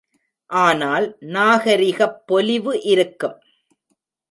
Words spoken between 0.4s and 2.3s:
ஆனால், நாகரிகப்